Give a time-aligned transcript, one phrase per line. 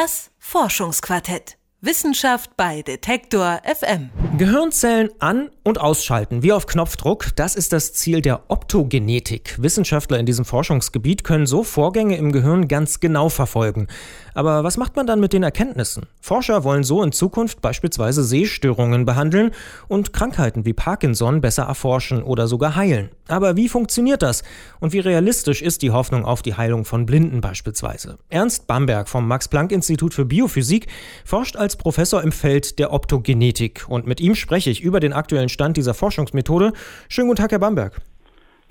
[0.00, 1.56] Das Forschungsquartett.
[1.80, 4.10] Wissenschaft bei Detektor FM.
[4.36, 9.60] Gehirnzellen an- und ausschalten, wie auf Knopfdruck, das ist das Ziel der Optogenetik.
[9.60, 13.88] Wissenschaftler in diesem Forschungsgebiet können so Vorgänge im Gehirn ganz genau verfolgen.
[14.34, 16.06] Aber was macht man dann mit den Erkenntnissen?
[16.20, 19.50] Forscher wollen so in Zukunft beispielsweise Sehstörungen behandeln
[19.88, 23.10] und Krankheiten wie Parkinson besser erforschen oder sogar heilen.
[23.28, 24.42] Aber wie funktioniert das?
[24.80, 28.18] Und wie realistisch ist die Hoffnung auf die Heilung von Blinden beispielsweise?
[28.30, 30.86] Ernst Bamberg vom Max-Planck-Institut für Biophysik
[31.24, 33.84] forscht als Professor im Feld der Optogenetik.
[33.88, 36.72] Und mit ihm spreche ich über den aktuellen Stand dieser Forschungsmethode.
[37.08, 38.00] Schönen guten Tag, Herr Bamberg.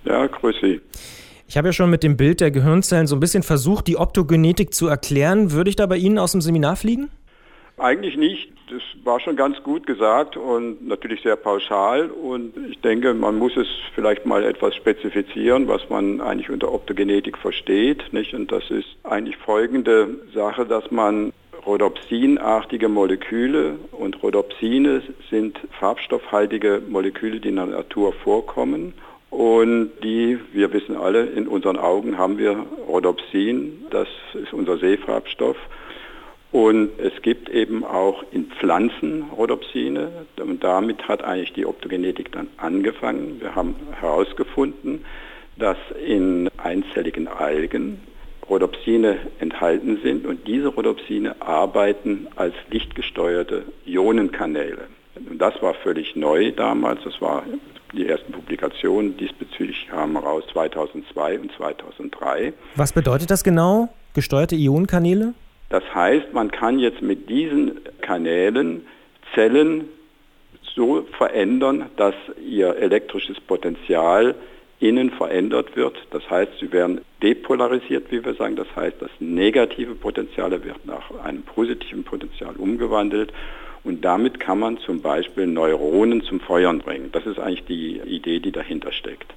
[0.05, 0.81] Ja, grüß Sie.
[1.47, 4.73] Ich habe ja schon mit dem Bild der Gehirnzellen so ein bisschen versucht, die Optogenetik
[4.73, 5.51] zu erklären.
[5.51, 7.09] Würde ich da bei Ihnen aus dem Seminar fliegen?
[7.77, 8.56] Eigentlich nicht.
[8.69, 12.09] Das war schon ganz gut gesagt und natürlich sehr pauschal.
[12.09, 17.37] Und ich denke, man muss es vielleicht mal etwas spezifizieren, was man eigentlich unter Optogenetik
[17.37, 18.11] versteht.
[18.11, 18.33] Nicht?
[18.33, 21.31] Und das ist eigentlich folgende Sache, dass man
[21.65, 28.93] Rhodopsinartige Moleküle und Rhodopsine sind farbstoffhaltige Moleküle, die in der Natur vorkommen.
[29.29, 35.57] Und die, wir wissen alle, in unseren Augen haben wir Rhodopsin, das ist unser Sehfarbstoff.
[36.51, 42.47] Und es gibt eben auch in Pflanzen Rhodopsine und damit hat eigentlich die Optogenetik dann
[42.57, 43.41] angefangen.
[43.41, 45.03] Wir haben herausgefunden,
[45.57, 47.99] dass in einzelligen Algen
[48.49, 54.87] Rhodopsine enthalten sind und diese Rhodopsine arbeiten als lichtgesteuerte Ionenkanäle.
[55.29, 57.43] Und das war völlig neu damals, das war
[57.93, 62.53] die ersten Publikationen diesbezüglich kamen raus 2002 und 2003.
[62.75, 65.33] Was bedeutet das genau, gesteuerte Ionenkanäle?
[65.69, 68.85] Das heißt, man kann jetzt mit diesen Kanälen
[69.33, 69.89] Zellen
[70.75, 72.15] so verändern, dass
[72.45, 74.35] ihr elektrisches Potenzial
[74.79, 75.97] innen verändert wird.
[76.11, 78.55] Das heißt, sie werden depolarisiert, wie wir sagen.
[78.55, 83.33] Das heißt, das negative Potenzial wird nach einem positiven Potenzial umgewandelt
[83.83, 87.09] und damit kann man zum Beispiel Neuronen zum Feuern bringen.
[87.13, 89.33] Das ist eigentlich die Idee, die dahinter steckt.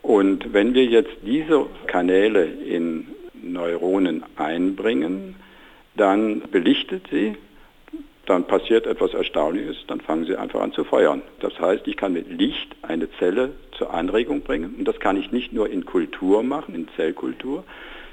[0.00, 5.34] Und wenn wir jetzt diese Kanäle in Neuronen einbringen,
[5.94, 7.36] dann belichtet sie,
[8.26, 11.22] dann passiert etwas Erstaunliches, dann fangen sie einfach an zu feuern.
[11.40, 15.32] Das heißt, ich kann mit Licht eine Zelle zur Anregung bringen und das kann ich
[15.32, 17.64] nicht nur in Kultur machen, in Zellkultur,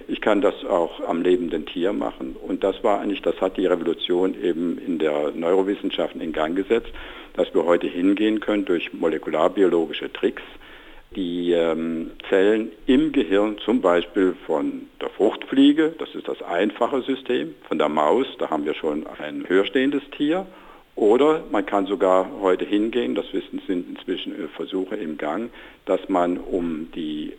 [0.08, 2.36] ich kann das auch am lebenden Tier machen.
[2.36, 6.92] Und das war eigentlich, das hat die Revolution eben in der Neurowissenschaften in Gang gesetzt,
[7.34, 10.44] dass wir heute hingehen können durch molekularbiologische Tricks,
[11.16, 17.56] die ähm, Zellen im Gehirn zum Beispiel von der Fruchtfliege, das ist das einfache System,
[17.68, 20.46] von der Maus, da haben wir schon ein höherstehendes Tier,
[20.96, 25.52] oder man kann sogar heute hingehen, das wissen sind inzwischen Versuche im Gang,
[25.86, 27.34] dass man um die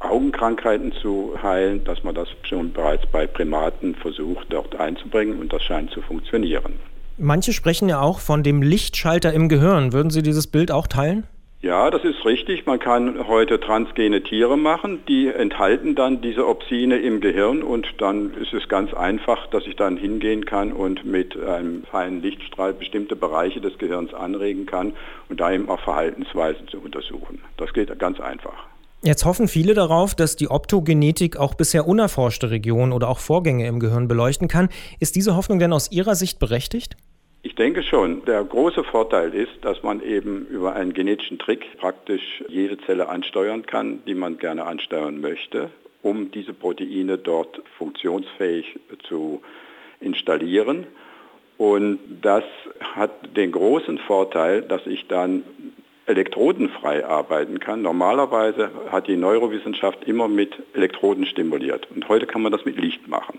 [0.00, 5.62] Augenkrankheiten zu heilen, dass man das schon bereits bei Primaten versucht, dort einzubringen und das
[5.62, 6.72] scheint zu funktionieren.
[7.18, 9.92] Manche sprechen ja auch von dem Lichtschalter im Gehirn.
[9.92, 11.26] Würden Sie dieses Bild auch teilen?
[11.62, 12.64] Ja, das ist richtig.
[12.64, 18.32] Man kann heute transgene Tiere machen, die enthalten dann diese Opsine im Gehirn und dann
[18.32, 23.14] ist es ganz einfach, dass ich dann hingehen kann und mit einem feinen Lichtstrahl bestimmte
[23.14, 24.94] Bereiche des Gehirns anregen kann
[25.28, 27.42] und da eben auch Verhaltensweisen zu untersuchen.
[27.58, 28.66] Das geht ganz einfach.
[29.02, 33.80] Jetzt hoffen viele darauf, dass die Optogenetik auch bisher unerforschte Regionen oder auch Vorgänge im
[33.80, 34.70] Gehirn beleuchten kann.
[34.98, 36.96] Ist diese Hoffnung denn aus Ihrer Sicht berechtigt?
[37.42, 38.24] Ich denke schon.
[38.26, 43.64] Der große Vorteil ist, dass man eben über einen genetischen Trick praktisch jede Zelle ansteuern
[43.64, 45.70] kann, die man gerne ansteuern möchte,
[46.02, 49.40] um diese Proteine dort funktionsfähig zu
[50.00, 50.86] installieren.
[51.56, 52.44] Und das
[52.94, 55.42] hat den großen Vorteil, dass ich dann
[56.04, 57.80] elektrodenfrei arbeiten kann.
[57.80, 63.08] Normalerweise hat die Neurowissenschaft immer mit Elektroden stimuliert und heute kann man das mit Licht
[63.08, 63.38] machen.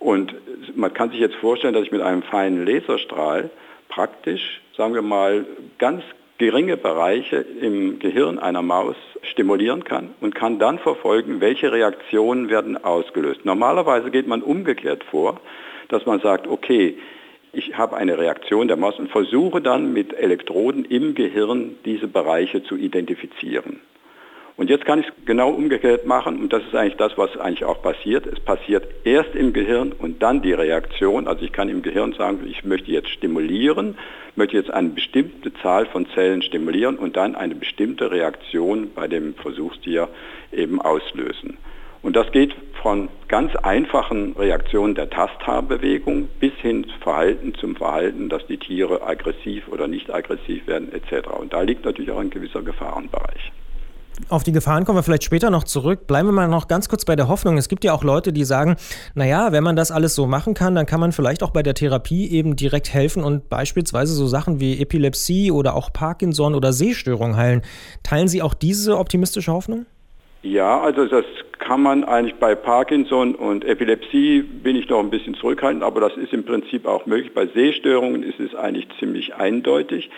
[0.00, 0.34] Und
[0.76, 3.50] man kann sich jetzt vorstellen, dass ich mit einem feinen Laserstrahl
[3.88, 5.44] praktisch, sagen wir mal,
[5.78, 6.02] ganz
[6.38, 12.82] geringe Bereiche im Gehirn einer Maus stimulieren kann und kann dann verfolgen, welche Reaktionen werden
[12.82, 13.44] ausgelöst.
[13.44, 15.40] Normalerweise geht man umgekehrt vor,
[15.88, 16.96] dass man sagt, okay,
[17.52, 22.62] ich habe eine Reaktion der Maus und versuche dann mit Elektroden im Gehirn diese Bereiche
[22.62, 23.80] zu identifizieren.
[24.60, 27.64] Und jetzt kann ich es genau umgekehrt machen und das ist eigentlich das, was eigentlich
[27.64, 28.26] auch passiert.
[28.26, 31.26] Es passiert erst im Gehirn und dann die Reaktion.
[31.26, 33.96] Also ich kann im Gehirn sagen, ich möchte jetzt stimulieren,
[34.36, 39.34] möchte jetzt eine bestimmte Zahl von Zellen stimulieren und dann eine bestimmte Reaktion bei dem
[39.34, 40.08] Versuchstier
[40.52, 41.56] eben auslösen.
[42.02, 48.46] Und das geht von ganz einfachen Reaktionen der Tasthaarbewegung bis hin Verhalten zum Verhalten, dass
[48.46, 51.28] die Tiere aggressiv oder nicht aggressiv werden etc.
[51.30, 53.52] Und da liegt natürlich auch ein gewisser Gefahrenbereich.
[54.28, 56.06] Auf die Gefahren kommen wir vielleicht später noch zurück.
[56.06, 57.58] Bleiben wir mal noch ganz kurz bei der Hoffnung.
[57.58, 58.76] Es gibt ja auch Leute, die sagen,
[59.14, 61.74] naja, wenn man das alles so machen kann, dann kann man vielleicht auch bei der
[61.74, 67.36] Therapie eben direkt helfen und beispielsweise so Sachen wie Epilepsie oder auch Parkinson oder Sehstörung
[67.36, 67.62] heilen.
[68.02, 69.86] Teilen Sie auch diese optimistische Hoffnung?
[70.42, 71.24] Ja, also das
[71.58, 76.16] kann man eigentlich bei Parkinson und Epilepsie bin ich noch ein bisschen zurückhaltend, aber das
[76.16, 77.34] ist im Prinzip auch möglich.
[77.34, 80.08] Bei Sehstörungen ist es eigentlich ziemlich eindeutig.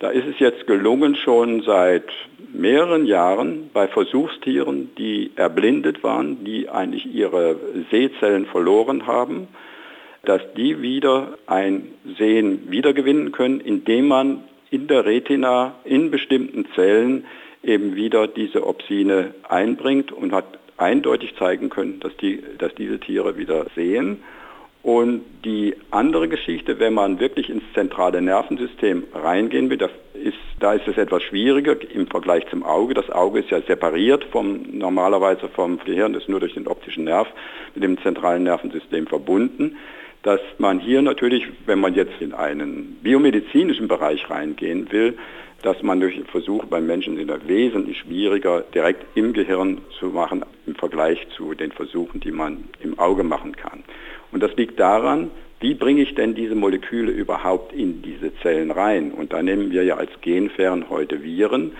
[0.00, 2.04] Da ist es jetzt gelungen, schon seit
[2.52, 7.56] mehreren Jahren bei Versuchstieren, die erblindet waren, die eigentlich ihre
[7.90, 9.48] Sehzellen verloren haben,
[10.24, 11.88] dass die wieder ein
[12.18, 17.24] Sehen wiedergewinnen können, indem man in der Retina in bestimmten Zellen
[17.62, 20.46] eben wieder diese Opsine einbringt und hat
[20.76, 24.22] eindeutig zeigen können, dass, die, dass diese Tiere wieder sehen.
[24.82, 30.74] Und die andere Geschichte, wenn man wirklich ins zentrale Nervensystem reingehen will, da ist, da
[30.74, 32.94] ist es etwas schwieriger im Vergleich zum Auge.
[32.94, 37.26] Das Auge ist ja separiert vom, normalerweise vom Gehirn, ist nur durch den optischen Nerv
[37.74, 39.76] mit dem zentralen Nervensystem verbunden.
[40.22, 45.18] Dass man hier natürlich, wenn man jetzt in einen biomedizinischen Bereich reingehen will,
[45.62, 50.74] dass man durch Versuche beim Menschen sind wesentlich schwieriger direkt im Gehirn zu machen im
[50.74, 53.84] Vergleich zu den Versuchen, die man im Auge machen kann.
[54.32, 55.30] Und das liegt daran,
[55.60, 59.12] wie bringe ich denn diese Moleküle überhaupt in diese Zellen rein?
[59.12, 61.72] Und da nehmen wir ja als Genfern heute Viren,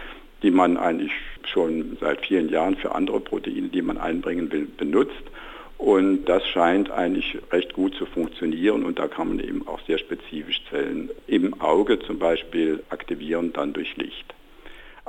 [0.42, 1.12] die man eigentlich
[1.44, 5.22] schon seit vielen Jahren für andere Proteine, die man einbringen will, benutzt.
[5.82, 9.98] Und das scheint eigentlich recht gut zu funktionieren und da kann man eben auch sehr
[9.98, 14.32] spezifisch Zellen im Auge zum Beispiel aktivieren, dann durch Licht.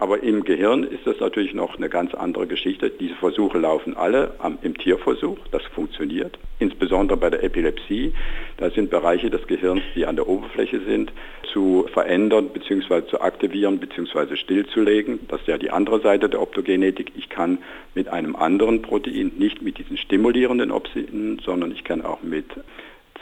[0.04, 2.90] Aber im Gehirn ist das natürlich noch eine ganz andere Geschichte.
[2.90, 6.38] Diese Versuche laufen alle am, im Tierversuch, das funktioniert.
[6.60, 8.12] Insbesondere bei der Epilepsie.
[8.58, 11.14] Da sind Bereiche des Gehirns, die an der Oberfläche sind,
[11.54, 13.08] zu verändern bzw.
[13.08, 14.36] zu aktivieren bzw.
[14.36, 15.20] stillzulegen.
[15.30, 17.14] Das ist ja die andere Seite der Optogenetik.
[17.16, 17.60] Ich kann
[17.96, 22.48] mit einem anderen Protein, nicht mit diesen stimulierenden Opsinen, sondern ich kann auch mit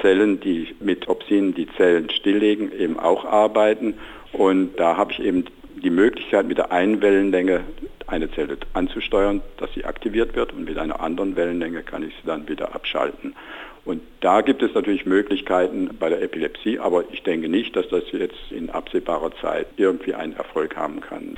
[0.01, 3.93] Zellen, die mit Opsinen die Zellen stilllegen, eben auch arbeiten.
[4.33, 5.45] Und da habe ich eben
[5.81, 7.61] die Möglichkeit, mit der einen Wellenlänge
[8.07, 12.27] eine Zelle anzusteuern, dass sie aktiviert wird und mit einer anderen Wellenlänge kann ich sie
[12.27, 13.35] dann wieder abschalten.
[13.83, 18.03] Und da gibt es natürlich Möglichkeiten bei der Epilepsie, aber ich denke nicht, dass das
[18.11, 21.37] jetzt in absehbarer Zeit irgendwie einen Erfolg haben kann.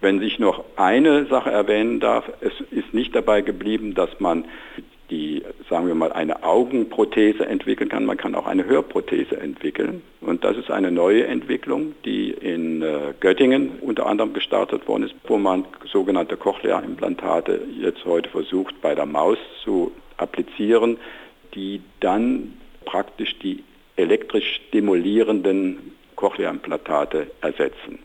[0.00, 4.44] Wenn ich noch eine Sache erwähnen darf, es ist nicht dabei geblieben, dass man
[5.10, 8.04] die, sagen wir mal, eine Augenprothese entwickeln kann.
[8.04, 10.02] Man kann auch eine Hörprothese entwickeln.
[10.20, 15.14] Und das ist eine neue Entwicklung, die in äh, Göttingen unter anderem gestartet worden ist,
[15.26, 20.98] wo man sogenannte Cochlea-Implantate jetzt heute versucht, bei der Maus zu applizieren,
[21.54, 22.54] die dann
[22.84, 23.62] praktisch die
[23.96, 27.98] elektrisch stimulierenden Cochlea-Implantate ersetzen.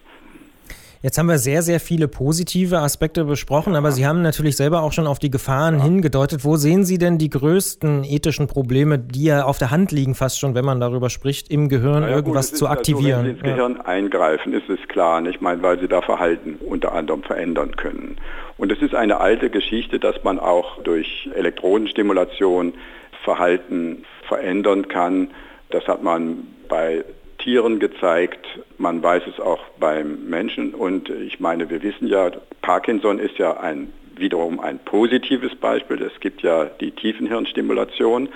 [1.04, 4.94] Jetzt haben wir sehr, sehr viele positive Aspekte besprochen, aber Sie haben natürlich selber auch
[4.94, 5.84] schon auf die Gefahren ja.
[5.84, 6.46] hingedeutet.
[6.46, 10.40] Wo sehen Sie denn die größten ethischen Probleme, die ja auf der Hand liegen, fast
[10.40, 13.26] schon, wenn man darüber spricht, im Gehirn ja, irgendwas gut, zu aktivieren?
[13.26, 15.26] wenn Sie ins Gehirn eingreifen, ist es klar.
[15.26, 18.18] Ich meine, weil Sie da Verhalten unter anderem verändern können.
[18.60, 22.76] Und es ist eine alte Geschichte, dass man auch durch Elektrodenstimulation
[23.24, 25.32] Verhalten verändern kann.
[25.72, 27.04] Das hat man bei
[27.44, 28.46] Tieren gezeigt.
[28.78, 30.74] Man weiß es auch beim Menschen.
[30.74, 36.02] Und ich meine, wir wissen ja, Parkinson ist ja ein, wiederum ein positives Beispiel.
[36.02, 38.30] Es gibt ja die Tiefenhirnstimulation.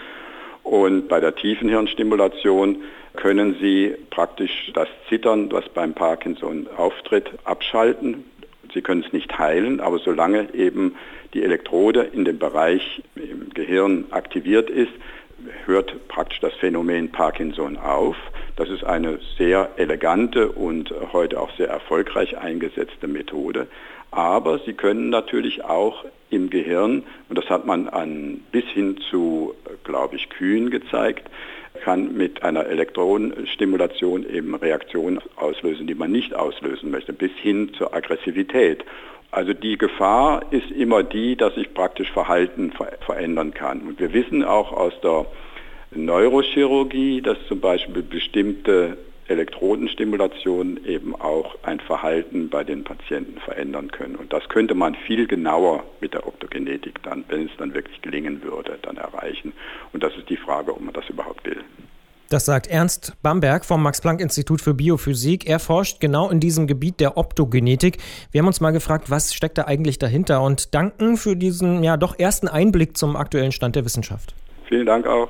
[0.64, 2.84] Und bei der Tiefenhirnstimulation
[3.16, 8.26] können Sie praktisch das Zittern, was beim Parkinson auftritt, abschalten.
[8.74, 10.96] Sie können es nicht heilen, aber solange eben
[11.34, 14.92] die Elektrode in dem Bereich im Gehirn aktiviert ist,
[15.66, 18.18] hört praktisch das Phänomen Parkinson auf.
[18.56, 23.68] Das ist eine sehr elegante und heute auch sehr erfolgreich eingesetzte Methode.
[24.12, 29.54] Aber sie können natürlich auch im Gehirn, und das hat man an, bis hin zu,
[29.84, 31.30] glaube ich, Kühen gezeigt,
[31.84, 37.94] kann mit einer Elektronenstimulation eben Reaktionen auslösen, die man nicht auslösen möchte, bis hin zur
[37.94, 38.86] Aggressivität.
[39.32, 42.72] Also die Gefahr ist immer die, dass sich praktisch Verhalten
[43.06, 43.82] verändern kann.
[43.82, 45.26] Und wir wissen auch aus der
[45.96, 48.98] Neurochirurgie, dass zum Beispiel bestimmte
[49.28, 54.16] Elektrodenstimulationen eben auch ein Verhalten bei den Patienten verändern können.
[54.16, 58.44] Und das könnte man viel genauer mit der Optogenetik dann, wenn es dann wirklich gelingen
[58.44, 59.54] würde, dann erreichen.
[59.94, 61.64] Und das ist die Frage, ob man das überhaupt will.
[62.30, 65.48] Das sagt Ernst Bamberg vom Max-Planck-Institut für Biophysik.
[65.48, 67.98] Er forscht genau in diesem Gebiet der Optogenetik.
[68.32, 71.98] Wir haben uns mal gefragt, was steckt da eigentlich dahinter und danken für diesen ja
[71.98, 74.34] doch ersten Einblick zum aktuellen Stand der Wissenschaft.
[74.68, 75.30] Vielen Dank auch.